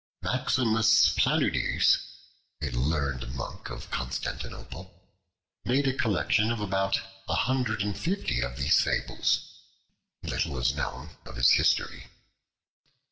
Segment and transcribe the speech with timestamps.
[0.23, 1.99] Maximus Planudes,
[2.59, 4.91] a learned monk of Constantinople,
[5.63, 9.53] made a collection of about a hundred and fifty of these fables.
[10.23, 12.05] Little is known of his history.